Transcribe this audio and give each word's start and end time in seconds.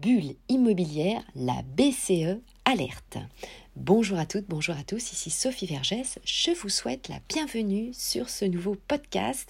bulle 0.00 0.36
immobilière, 0.48 1.22
la 1.34 1.62
BCE 1.76 2.40
alerte. 2.66 3.16
Bonjour 3.76 4.18
à 4.18 4.26
toutes, 4.26 4.46
bonjour 4.48 4.74
à 4.74 4.82
tous, 4.82 5.12
ici 5.12 5.30
Sophie 5.30 5.66
Vergès. 5.66 6.18
Je 6.24 6.50
vous 6.50 6.68
souhaite 6.68 7.08
la 7.08 7.20
bienvenue 7.28 7.90
sur 7.92 8.28
ce 8.28 8.44
nouveau 8.44 8.76
podcast 8.88 9.48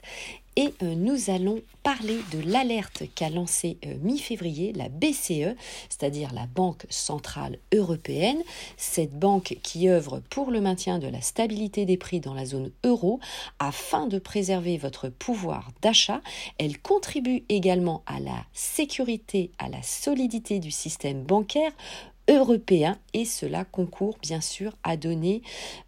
et 0.57 0.75
euh, 0.83 0.95
nous 0.95 1.31
allons 1.31 1.63
parler 1.83 2.19
de 2.33 2.41
l'alerte 2.41 3.05
qu'a 3.15 3.31
lancée 3.31 3.79
euh, 3.87 3.95
mi-février 4.03 4.73
la 4.75 4.89
BCE, 4.89 5.57
c'est-à-dire 5.89 6.35
la 6.35 6.47
Banque 6.47 6.87
centrale 6.91 7.59
européenne, 7.75 8.43
cette 8.77 9.19
banque 9.19 9.57
qui 9.63 9.89
œuvre 9.89 10.21
pour 10.29 10.51
le 10.51 10.61
maintien 10.61 10.99
de 10.99 11.09
la 11.09 11.23
stabilité 11.23 11.87
des 11.87 11.97
prix 11.97 12.21
dans 12.21 12.35
la 12.35 12.45
zone 12.45 12.71
euro 12.85 13.21
afin 13.59 14.09
de 14.09 14.19
préserver 14.19 14.77
votre 14.77 15.09
pouvoir 15.09 15.71
d'achat. 15.81 16.21
Elle 16.59 16.79
contribue 16.81 17.45
également 17.49 18.03
à 18.07 18.21
la 18.21 18.45
sécurité, 18.53 19.53
à 19.59 19.69
la 19.69 19.83
solidité 19.83 20.59
du 20.59 20.71
système 20.71 21.23
bancaire 21.23 21.73
européen 22.29 22.99
et 23.13 23.25
cela 23.25 23.65
concourt 23.65 24.19
bien 24.21 24.41
sûr 24.41 24.77
à 24.83 24.97
donner 24.97 25.43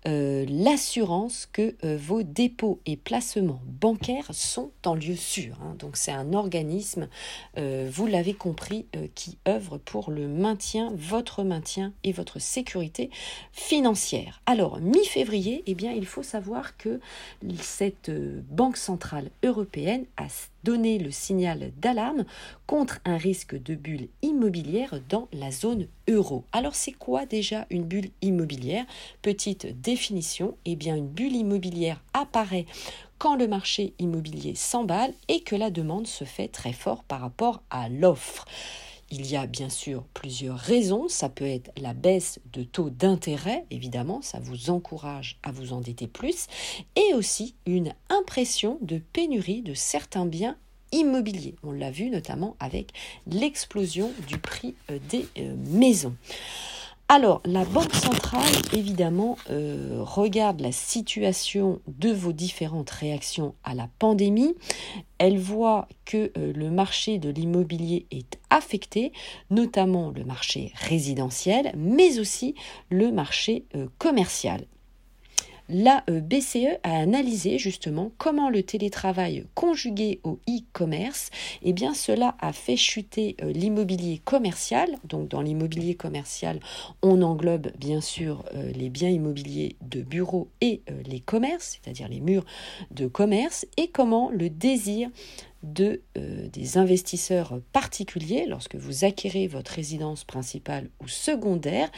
euh, 0.07 0.47
l'assurance 0.49 1.49
que 1.53 1.75
euh, 1.85 1.99
vos 2.01 2.23
dépôts 2.23 2.81
et 2.87 2.97
placements 2.97 3.61
bancaires 3.67 4.29
sont 4.33 4.71
en 4.87 4.95
lieu 4.95 5.17
sûr. 5.17 5.57
Hein. 5.63 5.75
Donc 5.79 5.97
c'est 5.97 6.13
un 6.13 6.33
organisme, 6.33 7.09
euh, 7.59 7.89
vous 7.93 8.07
l'avez 8.07 8.35
compris, 8.35 8.87
qui 9.15 9.39
œuvre 9.47 9.79
pour 9.79 10.11
le 10.11 10.29
maintien, 10.29 10.93
votre 10.95 11.43
maintien 11.43 11.93
et 12.05 12.13
votre 12.13 12.39
sécurité 12.39 13.11
financière. 13.53 14.41
Alors 14.47 14.79
mi-février, 14.81 15.63
eh 15.67 15.75
bien 15.75 15.93
il 15.93 16.07
faut 16.07 16.23
savoir 16.23 16.77
que 16.77 17.01
cette 17.61 18.11
banque 18.51 18.77
centrale 18.77 19.31
européenne 19.43 20.07
a 20.17 20.29
donné 20.65 20.99
le 20.99 21.11
signal 21.11 21.73
d'alarme 21.81 22.25
contre 22.67 23.01
un 23.05 23.17
risque 23.17 23.61
de 23.61 23.75
bulle 23.75 24.09
immobilière 24.23 25.01
dans 25.09 25.29
la 25.33 25.51
zone 25.51 25.87
euro. 26.09 26.28
Alors 26.53 26.75
c'est 26.75 26.93
quoi 26.93 27.27
déjà 27.27 27.67
une 27.71 27.85
bulle 27.85 28.11
immobilière? 28.23 28.85
Petite 29.23 29.81
définition, 29.81 30.57
eh 30.65 30.77
bien 30.77 30.97
une 30.97 31.09
bulle 31.09 31.37
immobilière 31.37 32.03
apparaît 32.13 32.67
quand 33.19 33.37
le 33.37 33.49
marché 33.49 33.95
immobilier 33.99 34.55
s'emballe 34.55 35.13
et 35.29 35.41
que 35.41 35.57
la 35.57 35.71
demande 35.71 36.07
se 36.07 36.25
fait 36.25 36.49
très 36.49 36.73
fort 36.73 37.03
par 37.05 37.21
rapport 37.21 37.63
à 37.71 37.89
l'offre. 37.89 38.45
Il 39.11 39.27
y 39.27 39.37
a 39.37 39.47
bien 39.47 39.71
sûr 39.71 40.05
plusieurs 40.13 40.59
raisons. 40.59 41.09
Ça 41.09 41.31
peut 41.31 41.47
être 41.47 41.71
la 41.81 41.95
baisse 41.95 42.41
de 42.53 42.63
taux 42.63 42.91
d'intérêt, 42.91 43.65
évidemment, 43.71 44.21
ça 44.21 44.39
vous 44.39 44.69
encourage 44.71 45.39
à 45.43 45.51
vous 45.51 45.73
endetter 45.73 46.07
plus, 46.07 46.47
et 46.95 47.15
aussi 47.15 47.55
une 47.65 47.95
impression 48.11 48.79
de 48.83 48.99
pénurie 48.99 49.63
de 49.63 49.73
certains 49.73 50.27
biens 50.27 50.59
immobiliers. 50.93 51.55
On 51.63 51.73
l'a 51.73 51.91
vu 51.91 52.11
notamment 52.11 52.57
avec 52.61 52.93
l'explosion 53.27 54.11
du 54.27 54.39
prix 54.39 54.75
euh, 54.91 54.99
des 55.09 55.27
euh, 55.39 55.55
maisons. 55.67 56.15
Alors, 57.11 57.41
la 57.47 57.65
Banque 57.65 57.95
centrale, 57.95 58.53
évidemment, 58.75 59.39
euh, 59.49 60.01
regarde 60.03 60.61
la 60.61 60.73
situation 60.73 61.81
de 61.87 62.11
vos 62.11 62.33
différentes 62.33 62.91
réactions 62.91 63.55
à 63.65 63.75
la 63.75 63.89
pandémie. 63.99 64.55
Elle 65.17 65.39
voit 65.39 65.89
que 66.05 66.31
le 66.37 66.71
marché 66.71 67.17
de 67.19 67.31
l'immobilier 67.31 68.05
est 68.11 68.39
affecté, 68.51 69.13
notamment 69.49 70.11
le 70.11 70.25
marché 70.25 70.71
résidentiel, 70.75 71.73
mais 71.79 72.19
aussi 72.19 72.55
le 72.91 73.11
marché 73.11 73.65
commercial 73.97 74.67
la 75.69 76.05
euh, 76.09 76.21
BCE 76.21 76.79
a 76.83 76.99
analysé 76.99 77.59
justement 77.59 78.11
comment 78.19 78.51
le 78.51 78.63
télétravail 78.63 79.45
conjugué 79.55 80.21
au 80.25 80.39
e-commerce, 80.49 81.31
eh 81.63 81.73
bien 81.73 81.95
cela 81.95 82.37
a 82.41 82.53
fait 82.53 82.77
chuter 82.77 83.37
euh, 83.43 83.53
l'immobilier 83.53 84.21
commercial. 84.25 84.89
Donc 85.05 85.29
dans 85.29 85.43
l'immobilier 85.43 85.95
commercial, 85.95 86.61
on 87.03 87.23
englobe 87.23 87.69
bien 87.79 88.01
sûr 88.01 88.45
euh, 88.55 88.73
les 88.73 88.89
biens 88.89 89.11
immobiliers 89.11 89.77
de 89.83 90.03
bureaux 90.03 90.49
et 90.61 90.83
les 91.07 91.21
commerces, 91.21 91.79
c'est-à-dire 91.83 92.09
les 92.09 92.21
murs 92.21 92.45
de 92.91 93.07
commerce, 93.07 93.67
et 93.77 93.89
comment 93.89 94.31
le 94.31 94.51
désir 94.51 95.11
de, 95.63 96.03
euh, 96.17 96.49
des 96.49 96.79
investisseurs 96.79 97.61
particuliers. 97.73 98.47
Lorsque 98.47 98.77
vous 98.77 99.05
acquérez 99.05 99.49
votre 99.49 99.73
résidence 99.73 100.25
principale 100.25 100.91
ou 101.03 101.09
secondaire, 101.09 101.91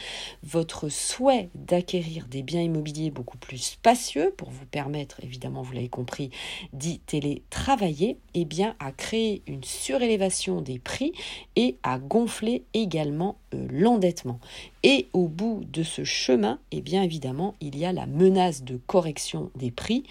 votre 0.43 0.89
souhait 0.89 1.49
d'acquérir 1.55 2.27
des 2.27 2.43
biens 2.43 2.61
immobiliers 2.61 3.11
beaucoup 3.11 3.37
plus 3.37 3.57
spacieux 3.57 4.33
pour 4.37 4.49
vous 4.49 4.65
permettre, 4.65 5.23
évidemment, 5.23 5.61
vous 5.61 5.73
l'avez 5.73 5.89
compris, 5.89 6.29
d'y 6.73 6.99
télétravailler, 6.99 8.17
eh 8.33 8.45
bien, 8.45 8.75
a 8.79 8.91
créé 8.91 9.43
une 9.47 9.63
surélévation 9.63 10.61
des 10.61 10.79
prix 10.79 11.13
et 11.55 11.77
a 11.83 11.99
gonflé 11.99 12.65
également 12.73 13.37
l'endettement. 13.69 14.39
Et 14.83 15.07
au 15.13 15.27
bout 15.27 15.63
de 15.71 15.83
ce 15.83 16.03
chemin, 16.03 16.59
eh 16.71 16.81
bien 16.81 17.03
évidemment, 17.03 17.55
il 17.61 17.77
y 17.77 17.85
a 17.85 17.93
la 17.93 18.05
menace 18.05 18.63
de 18.63 18.79
correction 18.87 19.51
des 19.55 19.71
prix. 19.71 20.03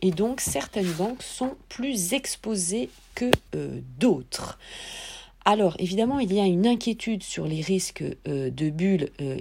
Et 0.00 0.10
donc, 0.10 0.40
certaines 0.40 0.92
banques 0.92 1.22
sont 1.22 1.54
plus 1.68 2.12
exposées 2.12 2.90
que 3.14 3.30
euh, 3.54 3.80
d'autres. 3.98 4.58
Alors, 5.44 5.76
évidemment, 5.78 6.18
il 6.18 6.32
y 6.32 6.40
a 6.40 6.46
une 6.46 6.66
inquiétude 6.66 7.22
sur 7.22 7.46
les 7.46 7.60
risques 7.60 8.04
euh, 8.26 8.50
de 8.50 8.70
bulles 8.70 9.10
euh, 9.20 9.38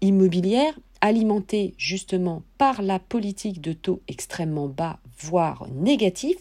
immobilières 0.00 0.74
alimentée 1.00 1.74
justement 1.76 2.42
par 2.56 2.80
la 2.80 2.98
politique 2.98 3.60
de 3.60 3.74
taux 3.74 4.00
extrêmement 4.08 4.68
bas, 4.68 5.00
voire 5.18 5.66
négatif, 5.70 6.36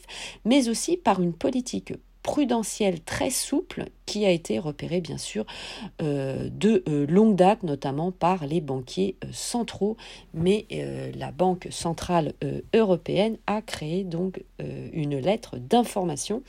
mais 0.46 0.70
aussi 0.70 0.96
par 0.96 1.22
une 1.22 1.34
politique 1.34 1.94
prudentiel 2.24 3.02
très 3.02 3.30
souple 3.30 3.86
qui 4.06 4.26
a 4.26 4.32
été 4.32 4.58
repéré 4.58 5.02
bien 5.02 5.18
sûr 5.18 5.46
euh, 6.02 6.50
de 6.50 6.84
euh, 6.88 7.06
longue 7.08 7.36
date, 7.36 7.64
notamment 7.64 8.12
par 8.12 8.48
les 8.48 8.62
banquiers 8.62 9.18
euh, 9.24 9.28
centraux, 9.32 9.98
mais 10.34 10.66
la 11.16 11.32
Banque 11.32 11.68
centrale 11.70 12.34
européenne 12.74 13.38
a 13.48 13.62
créé 13.62 14.04
donc 14.04 14.44
une 14.60 15.18
lettre 15.18 15.58
d'information 15.58 16.42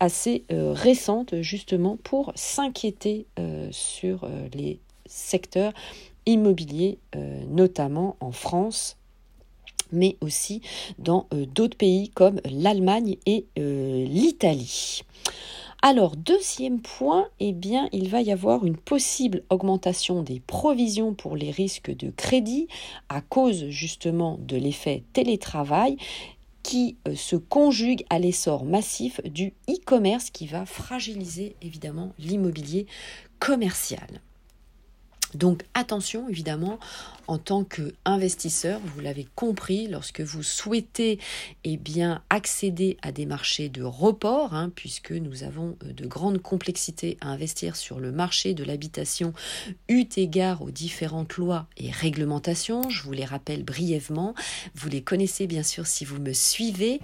assez 0.00 0.44
récente 0.50 1.40
justement 1.42 1.98
pour 2.02 2.32
s'inquiéter 2.34 3.26
sur 3.70 4.28
les 4.54 4.78
secteurs 5.06 5.72
immobiliers, 6.24 6.98
notamment 7.48 8.16
en 8.20 8.32
France 8.32 8.96
mais 9.92 10.16
aussi 10.20 10.60
dans 10.98 11.26
euh, 11.32 11.46
d'autres 11.46 11.76
pays 11.76 12.10
comme 12.10 12.40
l'Allemagne 12.50 13.16
et 13.26 13.46
euh, 13.58 14.04
l'Italie. 14.06 15.02
Alors, 15.82 16.16
deuxième 16.16 16.80
point, 16.80 17.28
eh 17.38 17.52
bien, 17.52 17.88
il 17.92 18.08
va 18.08 18.22
y 18.22 18.32
avoir 18.32 18.64
une 18.64 18.76
possible 18.76 19.42
augmentation 19.50 20.22
des 20.22 20.40
provisions 20.40 21.14
pour 21.14 21.36
les 21.36 21.50
risques 21.50 21.94
de 21.94 22.10
crédit 22.10 22.66
à 23.08 23.20
cause 23.20 23.68
justement 23.68 24.38
de 24.40 24.56
l'effet 24.56 25.04
télétravail 25.12 25.96
qui 26.62 26.96
euh, 27.06 27.14
se 27.14 27.36
conjugue 27.36 28.04
à 28.10 28.18
l'essor 28.18 28.64
massif 28.64 29.20
du 29.24 29.52
e-commerce 29.68 30.30
qui 30.30 30.48
va 30.48 30.66
fragiliser 30.66 31.54
évidemment 31.62 32.12
l'immobilier 32.18 32.86
commercial. 33.38 34.20
Donc 35.36 35.62
attention 35.74 36.28
évidemment 36.28 36.78
en 37.28 37.38
tant 37.38 37.64
qu'investisseur, 37.64 38.80
vous 38.94 39.00
l'avez 39.00 39.26
compris, 39.34 39.88
lorsque 39.88 40.20
vous 40.20 40.42
souhaitez 40.42 41.18
eh 41.64 41.78
accéder 42.30 42.96
à 43.02 43.10
des 43.10 43.26
marchés 43.26 43.68
de 43.68 43.82
report, 43.82 44.54
hein, 44.54 44.70
puisque 44.74 45.12
nous 45.12 45.42
avons 45.42 45.76
euh, 45.84 45.92
de 45.92 46.06
grandes 46.06 46.38
complexités 46.38 47.16
à 47.20 47.28
investir 47.28 47.74
sur 47.74 48.00
le 48.00 48.12
marché 48.12 48.54
de 48.54 48.64
l'habitation 48.64 49.32
eu 49.88 50.04
égard 50.16 50.62
aux 50.62 50.70
différentes 50.70 51.36
lois 51.36 51.66
et 51.76 51.90
réglementations, 51.90 52.88
je 52.90 53.02
vous 53.02 53.12
les 53.12 53.24
rappelle 53.24 53.64
brièvement, 53.64 54.34
vous 54.74 54.88
les 54.88 55.02
connaissez 55.02 55.46
bien 55.46 55.62
sûr 55.62 55.86
si 55.86 56.04
vous 56.04 56.20
me 56.20 56.32
suivez, 56.32 57.00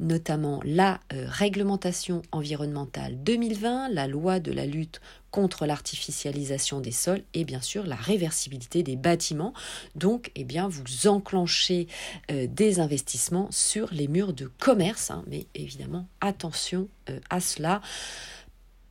notamment 0.00 0.60
la 0.64 1.00
euh, 1.12 1.26
réglementation 1.28 2.22
environnementale 2.32 3.22
2020, 3.22 3.90
la 3.90 4.06
loi 4.06 4.40
de 4.40 4.52
la 4.52 4.66
lutte 4.66 5.00
contre 5.30 5.66
l'artificialisation 5.66 6.80
des 6.80 6.92
sols 6.92 7.22
et 7.34 7.44
bien 7.44 7.60
sûr 7.60 7.86
la 7.86 7.96
réversibilité 7.96 8.82
des 8.82 8.96
bâtiments. 8.96 9.52
Donc, 9.94 10.30
eh 10.34 10.44
bien, 10.44 10.68
vous 10.68 11.06
enclenchez 11.06 11.86
euh, 12.30 12.46
des 12.48 12.80
investissements 12.80 13.48
sur 13.50 13.88
les 13.92 14.08
murs 14.08 14.32
de 14.32 14.50
commerce, 14.58 15.10
hein. 15.10 15.24
mais 15.26 15.46
évidemment, 15.54 16.06
attention 16.20 16.88
euh, 17.08 17.18
à 17.30 17.40
cela 17.40 17.80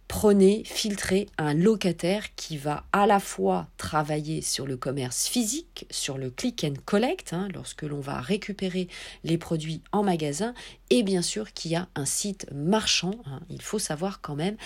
prenez, 0.10 0.64
filtrez 0.66 1.28
un 1.38 1.54
locataire 1.54 2.36
qui 2.36 2.58
va 2.58 2.84
à 2.92 3.06
la 3.06 3.20
fois 3.20 3.70
travailler 3.78 4.42
sur 4.42 4.66
le 4.66 4.76
commerce 4.76 5.28
physique, 5.28 5.86
sur 5.92 6.18
le 6.18 6.32
click 6.32 6.66
and 6.66 6.82
collect, 6.84 7.32
hein, 7.32 7.48
lorsque 7.54 7.84
l'on 7.84 8.00
va 8.00 8.20
récupérer 8.20 8.90
les 9.24 9.38
produits 9.38 9.82
en 9.92 10.04
magasin, 10.04 10.54
et 10.90 11.04
bien 11.04 11.22
sûr 11.22 11.54
qui 11.54 11.76
a 11.76 11.88
un 11.96 12.06
site 12.06 12.48
marchand. 12.52 13.14
Hein. 13.28 13.40
Il 13.52 13.62
faut 13.62 13.78
savoir 13.78 14.20
quand 14.20 14.36
même, 14.36 14.58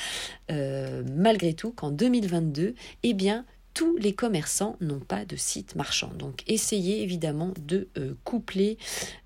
euh, 0.49 1.03
malgré 1.13 1.53
tout, 1.53 1.71
qu'en 1.71 1.91
2022, 1.91 2.73
eh 3.03 3.13
bien, 3.13 3.45
tous 3.73 3.97
les 3.97 4.13
commerçants 4.13 4.77
n'ont 4.79 5.01
pas 5.01 5.25
de 5.25 5.35
site 5.35 5.75
marchand. 5.75 6.11
Donc 6.17 6.43
essayez 6.47 7.03
évidemment 7.03 7.53
de 7.59 7.89
euh, 7.97 8.13
coupler 8.23 8.77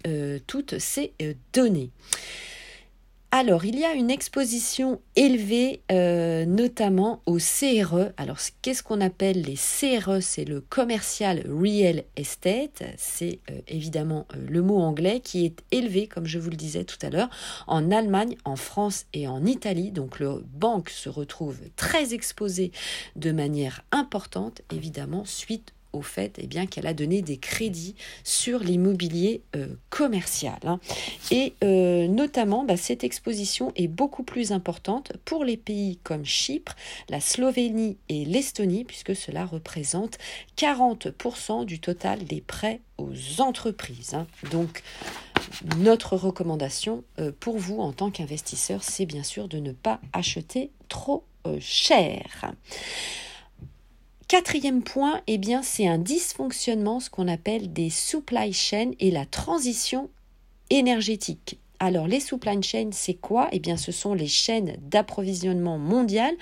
euh, 0.08 0.40
toutes 0.48 0.80
ces 0.80 1.14
données. 1.54 1.92
Alors, 3.32 3.66
il 3.66 3.78
y 3.78 3.84
a 3.84 3.94
une 3.94 4.10
exposition 4.10 5.02
élevée, 5.18 5.82
euh, 5.92 6.46
notamment 6.46 7.22
au 7.26 7.40
CRE. 7.40 8.14
Alors, 8.16 8.38
qu'est-ce 8.62 8.82
qu'on 8.82 9.02
appelle 9.02 9.42
les 9.42 9.56
CRE 9.56 10.22
C'est 10.22 10.46
le 10.46 10.62
Commercial 10.62 11.44
Real 11.46 12.04
Estate. 12.16 12.84
C'est 12.96 13.42
euh, 13.52 13.60
évidemment 13.68 14.28
euh, 14.34 14.38
le 14.48 14.62
mot 14.62 14.80
anglais 14.80 15.20
qui 15.20 15.46
est 15.46 15.62
élevé, 15.72 16.08
comme 16.08 16.26
je 16.26 16.40
vous 16.40 16.50
le 16.50 16.56
disais 16.56 16.86
tout 16.86 16.98
à 17.02 17.10
l'heure, 17.10 17.30
en 17.68 17.92
Allemagne, 17.92 18.38
en 18.46 18.56
France 18.56 19.08
et 19.12 19.28
en 19.28 19.46
Italie. 19.46 19.92
Donc, 19.92 20.20
le 20.20 20.42
banque 20.46 20.90
se 20.90 21.10
retrouve 21.10 21.60
très 21.76 22.14
exposée 22.14 22.72
de 23.18 23.34
manière 23.34 23.82
importante, 23.92 24.62
évidemment, 24.72 25.26
suite 25.26 25.74
au 25.98 26.02
fait 26.02 26.38
eh 26.42 26.48
bien, 26.48 26.66
qu'elle 26.66 26.88
a 26.88 26.94
donné 26.94 27.22
des 27.22 27.38
crédits 27.38 27.96
sur 28.24 28.60
l'immobilier 28.60 29.42
euh, 29.56 29.68
commercial. 29.90 30.60
Hein. 30.64 30.80
Et 31.32 31.54
euh, 31.64 32.08
notamment, 32.08 32.64
bah, 32.64 32.78
cette 32.78 33.04
exposition 33.04 33.72
est 33.76 33.88
beaucoup 33.88 34.24
plus 34.24 34.52
importante 34.52 35.14
pour 35.26 35.44
les 35.44 35.58
pays 35.58 36.00
comme 36.04 36.26
Chypre, 36.26 36.76
la 37.10 37.20
Slovénie 37.20 37.98
et 38.10 38.26
l'Estonie, 38.26 38.84
puisque 38.84 39.16
cela 39.16 39.46
représente 39.46 40.18
40% 40.58 41.66
du 41.66 41.80
total 41.80 42.24
des 42.26 42.42
prêts 42.42 42.82
aux 42.98 43.42
entreprises. 43.42 44.14
Hein. 44.14 44.28
Donc, 44.52 44.84
notre 45.78 46.16
recommandation 46.16 47.04
euh, 47.20 47.32
pour 47.40 47.58
vous 47.58 47.80
en 47.80 47.92
tant 47.92 48.12
qu'investisseur, 48.12 48.84
c'est 48.84 49.06
bien 49.06 49.24
sûr 49.24 49.48
de 49.48 49.60
ne 49.60 49.72
pas 49.72 50.00
acheter 50.14 50.72
trop 50.90 51.24
cher. 51.62 52.52
Quatrième 54.28 54.84
point, 54.84 55.22
eh 55.28 55.38
bien, 55.38 55.64
c'est 55.64 55.88
un 55.88 55.98
dysfonctionnement, 55.98 57.00
ce 57.00 57.10
qu'on 57.10 57.30
appelle 57.30 57.72
des 57.72 57.90
supply 57.90 58.52
chains 58.52 58.92
et 59.00 59.10
la 59.10 59.26
transition 59.26 60.10
énergétique. 60.70 61.62
Alors, 61.80 62.08
les 62.08 62.20
supply 62.20 62.62
chains, 62.64 62.90
c'est 62.92 63.14
quoi? 63.14 63.50
Eh 63.52 63.60
bien, 63.60 63.78
ce 63.78 63.92
sont 63.92 64.14
les 64.16 64.28
chaînes 64.28 64.78
d'approvisionnement 64.82 65.78
mondiales. 65.78 66.36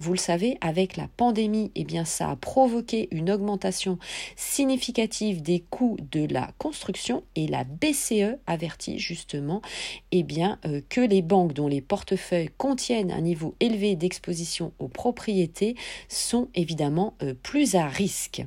Vous 0.00 0.12
le 0.12 0.18
savez, 0.18 0.58
avec 0.60 0.96
la 0.96 1.08
pandémie, 1.16 1.70
eh 1.74 1.86
ça 2.04 2.30
a 2.30 2.36
provoqué 2.36 3.08
une 3.10 3.30
augmentation 3.30 3.98
significative 4.36 5.40
des 5.40 5.60
coûts 5.60 5.96
de 6.10 6.26
la 6.30 6.50
construction 6.58 7.22
et 7.36 7.46
la 7.46 7.64
BCE 7.64 8.38
avertit 8.46 8.98
justement 8.98 9.62
eh 10.10 10.24
euh, 10.66 10.80
que 10.88 11.00
les 11.00 11.22
banques 11.22 11.52
dont 11.52 11.68
les 11.68 11.80
portefeuilles 11.80 12.50
contiennent 12.56 13.12
un 13.12 13.20
niveau 13.20 13.54
élevé 13.60 13.96
d'exposition 13.96 14.72
aux 14.78 14.88
propriétés 14.88 15.74
sont 16.08 16.48
évidemment 16.54 17.14
euh, 17.22 17.34
plus 17.42 17.74
à 17.74 17.86
risque. 17.86 18.44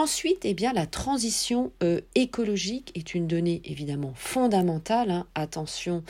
Ensuite, 0.00 0.46
eh 0.46 0.54
bien, 0.54 0.72
la 0.72 0.86
transition 0.86 1.72
euh, 1.82 2.00
écologique 2.14 2.90
est 2.94 3.14
une 3.14 3.26
donnée 3.26 3.60
évidemment 3.66 4.14
fondamentale. 4.14 5.10
Hein. 5.10 5.26
Attention 5.34 6.04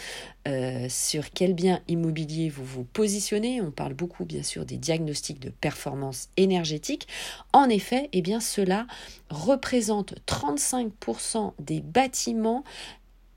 euh, 0.47 0.87
sur 0.89 1.31
quel 1.31 1.55
bien 1.55 1.81
immobilier 1.89 2.51
vous 2.51 2.65
vous 2.65 2.85
positionnez. 2.85 3.61
On 3.61 3.73
parle 3.73 3.95
beaucoup 3.95 4.25
bien 4.25 4.45
sûr 4.45 4.65
des 4.65 4.77
diagnostics 4.77 5.41
de 5.41 5.51
performance 5.51 6.29
énergétique. 6.37 7.09
En 7.53 7.69
effet, 7.69 8.09
eh 8.13 8.23
bien, 8.23 8.39
cela 8.39 8.87
représente 9.29 10.15
35% 10.25 11.55
des 11.59 11.81
bâtiments 11.81 12.63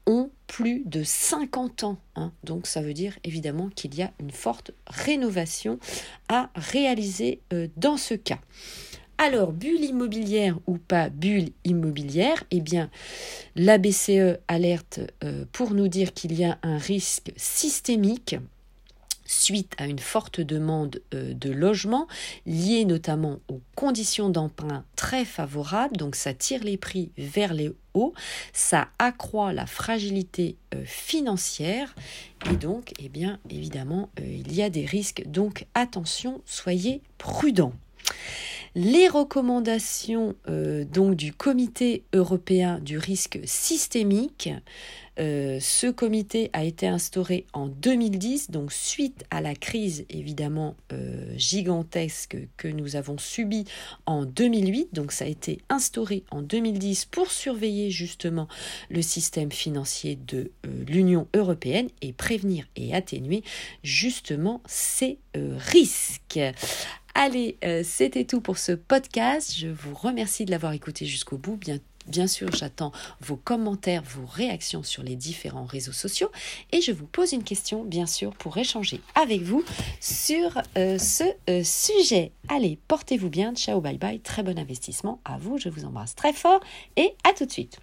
ont 0.05 0.29
plus 0.45 0.83
de 0.85 1.03
50 1.03 1.83
ans. 1.83 1.97
Hein. 2.15 2.31
Donc 2.43 2.67
ça 2.67 2.83
veut 2.83 2.93
dire 2.93 3.17
évidemment 3.23 3.69
qu'il 3.69 3.95
y 3.95 4.03
a 4.03 4.11
une 4.19 4.29
forte 4.29 4.69
rénovation 4.85 5.79
à 6.29 6.51
réaliser 6.53 7.39
euh, 7.53 7.67
dans 7.75 7.97
ce 7.97 8.13
cas. 8.13 8.39
Alors, 9.25 9.53
bulle 9.53 9.85
immobilière 9.85 10.59
ou 10.67 10.77
pas 10.77 11.07
bulle 11.07 11.51
immobilière, 11.63 12.43
eh 12.51 12.59
bien, 12.59 12.89
la 13.55 13.77
BCE 13.77 14.39
alerte 14.49 14.99
euh, 15.23 15.45
pour 15.53 15.73
nous 15.73 15.87
dire 15.87 16.13
qu'il 16.13 16.37
y 16.37 16.43
a 16.43 16.57
un 16.61 16.77
risque 16.77 17.31
systémique 17.37 18.35
suite 19.25 19.75
à 19.77 19.85
une 19.85 19.99
forte 19.99 20.41
demande 20.41 21.01
euh, 21.13 21.33
de 21.33 21.51
logement 21.51 22.09
liée 22.45 22.83
notamment 22.83 23.39
aux 23.47 23.61
conditions 23.75 24.29
d'emprunt 24.29 24.83
très 24.97 25.23
favorables. 25.23 25.95
Donc 25.95 26.17
ça 26.17 26.33
tire 26.33 26.61
les 26.61 26.75
prix 26.75 27.09
vers 27.17 27.53
les 27.53 27.71
hauts, 27.93 28.13
ça 28.51 28.89
accroît 28.99 29.53
la 29.53 29.67
fragilité 29.67 30.57
euh, 30.75 30.83
financière 30.83 31.95
et 32.51 32.57
donc, 32.57 32.91
eh 32.99 33.07
bien, 33.07 33.39
évidemment, 33.49 34.09
il 34.17 34.53
y 34.53 34.61
a 34.61 34.69
des 34.69 34.85
risques. 34.85 35.23
Donc 35.27 35.65
attention, 35.75 36.41
soyez 36.43 37.01
prudents. 37.17 37.71
Les 38.75 39.07
recommandations 39.07 40.33
euh, 40.49 40.83
donc 40.83 41.15
du 41.15 41.31
Comité 41.31 42.05
européen 42.11 42.79
du 42.79 42.97
risque 42.97 43.39
systémique, 43.43 44.49
euh, 45.19 45.59
ce 45.61 45.85
comité 45.85 46.49
a 46.53 46.63
été 46.63 46.87
instauré 46.87 47.45
en 47.53 47.67
2010, 47.67 48.49
donc 48.49 48.73
suite 48.73 49.25
à 49.29 49.41
la 49.41 49.53
crise 49.53 50.05
évidemment 50.09 50.75
euh, 50.91 51.31
gigantesque 51.37 52.35
que 52.57 52.67
nous 52.67 52.95
avons 52.95 53.19
subie 53.19 53.65
en 54.07 54.25
2008. 54.25 54.89
Donc 54.91 55.11
ça 55.11 55.25
a 55.25 55.27
été 55.27 55.59
instauré 55.69 56.23
en 56.31 56.41
2010 56.41 57.05
pour 57.05 57.29
surveiller 57.29 57.91
justement 57.91 58.47
le 58.89 59.03
système 59.03 59.51
financier 59.51 60.15
de 60.15 60.51
l'Union 60.87 61.27
européenne 61.35 61.89
et 62.01 62.11
prévenir 62.11 62.65
et 62.75 62.95
atténuer 62.95 63.43
justement 63.83 64.63
ces 64.65 65.19
risques. 65.35 66.39
Allez, 67.15 67.57
euh, 67.63 67.83
c'était 67.83 68.25
tout 68.25 68.41
pour 68.41 68.57
ce 68.57 68.71
podcast. 68.71 69.53
Je 69.55 69.67
vous 69.67 69.93
remercie 69.93 70.45
de 70.45 70.51
l'avoir 70.51 70.73
écouté 70.73 71.05
jusqu'au 71.05 71.37
bout. 71.37 71.59
Bien, 72.07 72.27
sûr, 72.27 72.51
j'attends 72.51 72.91
vos 73.21 73.35
commentaires, 73.35 74.01
vos 74.03 74.25
réactions 74.25 74.81
sur 74.81 75.03
les 75.03 75.15
différents 75.15 75.65
réseaux 75.65 75.91
sociaux. 75.91 76.31
Et 76.71 76.81
je 76.81 76.91
vous 76.91 77.05
pose 77.05 77.33
une 77.33 77.43
question, 77.43 77.83
bien 77.83 78.07
sûr, 78.07 78.31
pour 78.33 78.57
échanger 78.57 78.99
avec 79.13 79.43
vous 79.43 79.63
sur 79.99 80.59
euh, 80.75 80.97
ce 80.97 81.23
euh, 81.49 81.63
sujet. 81.63 82.31
Allez, 82.49 82.79
portez-vous 82.87 83.29
bien. 83.29 83.53
Ciao, 83.53 83.79
bye 83.79 83.97
bye. 83.97 84.19
Très 84.19 84.41
bon 84.41 84.57
investissement 84.57 85.21
à 85.23 85.37
vous. 85.37 85.59
Je 85.59 85.69
vous 85.69 85.85
embrasse 85.85 86.15
très 86.15 86.33
fort 86.33 86.61
et 86.97 87.13
à 87.23 87.33
tout 87.33 87.45
de 87.45 87.51
suite. 87.51 87.79